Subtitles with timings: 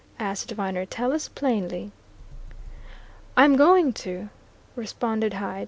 [0.17, 0.83] asked Viner.
[0.83, 1.91] "Tell us plainly."
[3.37, 4.29] "I'm going to,"
[4.75, 5.59] responded Hyde.